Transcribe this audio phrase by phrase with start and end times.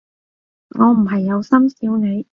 [0.69, 2.25] 我唔係有心笑你